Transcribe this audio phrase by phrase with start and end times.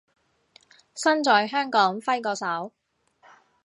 [0.95, 2.71] 身在香港揮個手